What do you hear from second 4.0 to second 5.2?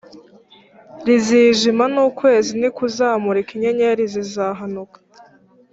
zizahanuka